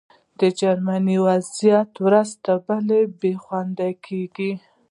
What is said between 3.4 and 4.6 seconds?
خونده کېده